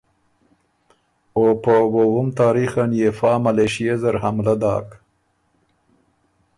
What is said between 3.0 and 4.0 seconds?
فا ملېشۀ